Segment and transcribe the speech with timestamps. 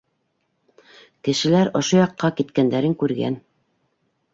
[1.29, 3.43] Кешеләр ошо яҡҡа киткәндәрен күргән.